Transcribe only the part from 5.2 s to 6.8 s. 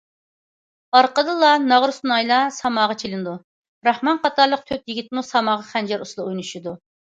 ساماغا خەنجەر ئۇسسۇلى ئوينىشىدۇ.